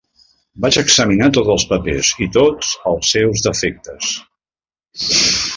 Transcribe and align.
Vaig 0.63 0.79
examinar 0.81 1.27
tots 1.37 1.51
els 1.57 1.65
papers 1.73 2.11
i 2.27 2.29
tots 2.39 2.73
els 2.93 3.13
seus 3.17 3.47
defectes. 3.49 4.15